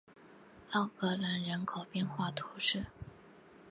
[0.71, 2.85] 昂格莱人口变化图示